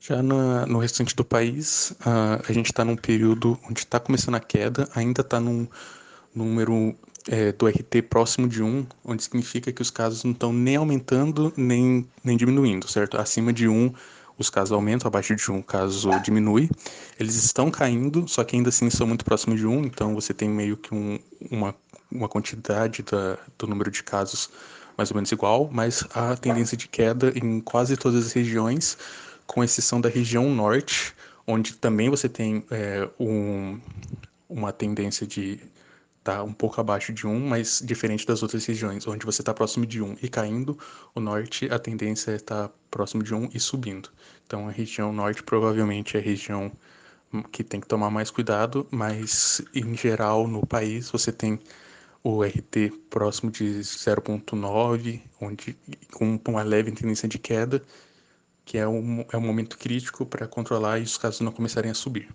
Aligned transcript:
Já 0.00 0.22
na, 0.22 0.64
no 0.66 0.78
restante 0.78 1.14
do 1.14 1.24
país, 1.24 1.90
uh, 2.00 2.42
a 2.48 2.52
gente 2.52 2.66
está 2.66 2.84
num 2.84 2.96
período 2.96 3.58
onde 3.68 3.80
está 3.80 3.98
começando 3.98 4.36
a 4.36 4.40
queda, 4.40 4.88
ainda 4.94 5.22
está 5.22 5.40
num 5.40 5.66
número 6.34 6.94
é, 7.28 7.52
do 7.52 7.66
RT 7.66 8.02
próximo 8.08 8.48
de 8.48 8.62
1, 8.62 8.86
onde 9.04 9.22
significa 9.22 9.72
que 9.72 9.82
os 9.82 9.90
casos 9.90 10.24
não 10.24 10.32
estão 10.32 10.52
nem 10.52 10.76
aumentando 10.76 11.52
nem, 11.56 12.08
nem 12.22 12.36
diminuindo, 12.36 12.88
certo? 12.88 13.18
Acima 13.18 13.52
de 13.52 13.68
1, 13.68 13.92
os 14.38 14.48
casos 14.48 14.72
aumentam, 14.72 15.08
abaixo 15.08 15.34
de 15.34 15.50
1, 15.50 15.58
o 15.58 15.62
caso 15.62 16.10
diminui. 16.20 16.70
Eles 17.18 17.34
estão 17.34 17.70
caindo, 17.70 18.26
só 18.28 18.44
que 18.44 18.56
ainda 18.56 18.68
assim 18.68 18.88
são 18.88 19.06
muito 19.06 19.24
próximos 19.24 19.58
de 19.58 19.66
1, 19.66 19.84
então 19.84 20.14
você 20.14 20.32
tem 20.32 20.48
meio 20.48 20.76
que 20.76 20.94
um, 20.94 21.18
uma, 21.50 21.74
uma 22.10 22.28
quantidade 22.28 23.02
da, 23.02 23.36
do 23.58 23.66
número 23.66 23.90
de 23.90 24.02
casos 24.02 24.48
mais 24.96 25.10
ou 25.10 25.14
menos 25.14 25.30
igual, 25.30 25.68
mas 25.72 26.04
a 26.12 26.36
tendência 26.36 26.76
de 26.76 26.88
queda 26.88 27.32
em 27.36 27.60
quase 27.60 27.96
todas 27.96 28.26
as 28.26 28.32
regiões 28.32 28.98
com 29.48 29.64
exceção 29.64 30.00
da 30.00 30.08
região 30.08 30.54
norte, 30.54 31.14
onde 31.46 31.74
também 31.74 32.10
você 32.10 32.28
tem 32.28 32.62
é, 32.70 33.08
um, 33.18 33.80
uma 34.48 34.72
tendência 34.72 35.26
de 35.26 35.54
estar 36.18 36.36
tá 36.36 36.42
um 36.44 36.52
pouco 36.52 36.78
abaixo 36.80 37.12
de 37.12 37.26
1, 37.26 37.48
mas 37.48 37.82
diferente 37.82 38.26
das 38.26 38.42
outras 38.42 38.64
regiões, 38.66 39.06
onde 39.06 39.24
você 39.24 39.40
está 39.40 39.54
próximo 39.54 39.86
de 39.86 40.02
1 40.02 40.18
e 40.22 40.28
caindo, 40.28 40.78
o 41.14 41.20
norte 41.20 41.66
a 41.72 41.78
tendência 41.78 42.32
é 42.32 42.36
estar 42.36 42.68
tá 42.68 42.74
próximo 42.90 43.22
de 43.22 43.34
1 43.34 43.48
e 43.54 43.58
subindo. 43.58 44.10
Então 44.46 44.68
a 44.68 44.70
região 44.70 45.12
norte 45.12 45.42
provavelmente 45.42 46.16
é 46.16 46.20
a 46.20 46.22
região 46.22 46.70
que 47.50 47.64
tem 47.64 47.80
que 47.80 47.86
tomar 47.86 48.10
mais 48.10 48.30
cuidado, 48.30 48.86
mas 48.90 49.62
em 49.74 49.96
geral 49.96 50.46
no 50.46 50.66
país 50.66 51.10
você 51.10 51.32
tem 51.32 51.58
o 52.22 52.42
RT 52.42 52.92
próximo 53.08 53.50
de 53.50 53.80
0.9, 53.80 55.22
onde 55.40 55.74
com 56.12 56.38
uma 56.48 56.62
leve 56.62 56.92
tendência 56.92 57.26
de 57.28 57.38
queda, 57.38 57.82
que 58.68 58.76
é 58.76 58.86
um, 58.86 59.24
é 59.32 59.36
um 59.36 59.40
momento 59.40 59.78
crítico 59.78 60.26
para 60.26 60.46
controlar 60.46 60.98
e 60.98 61.02
os 61.02 61.16
casos 61.16 61.40
não 61.40 61.50
começarem 61.50 61.90
a 61.90 61.94
subir. 61.94 62.28